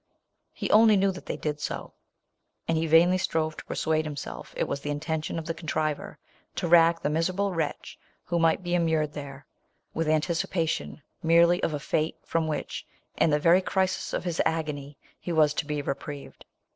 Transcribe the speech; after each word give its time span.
He 0.51 0.71
only 0.71 0.97
knew 0.97 1.11
they 1.11 1.37
did 1.37 1.59
so; 1.61 1.93
and 2.67 2.75
he 2.75 2.87
vainly 2.87 3.19
strove 3.19 3.55
to 3.57 3.65
persuade 3.65 4.05
himseTf 4.07 4.51
it 4.57 4.67
was 4.67 4.81
the 4.81 4.89
intention 4.89 5.37
of 5.37 5.45
the 5.45 5.53
contriver, 5.53 6.17
to 6.55 6.67
rack 6.67 7.03
the 7.03 7.09
miserable 7.11 7.53
wretch 7.53 7.99
who 8.23 8.39
might 8.39 8.63
be 8.63 8.73
immured 8.73 9.13
there, 9.13 9.45
with 9.93 10.07
an 10.07 10.21
ticipation, 10.21 11.03
merely, 11.21 11.61
of 11.61 11.75
a 11.75 11.79
fate, 11.79 12.17
from 12.25 12.47
which, 12.47 12.83
in 13.15 13.29
the 13.29 13.37
very 13.37 13.61
crisis 13.61 14.11
of 14.11 14.23
his 14.23 14.41
agony, 14.43 14.97
he 15.19 15.31
was 15.31 15.53
to 15.53 15.67
be 15.67 15.83
reprieved. 15.83 16.45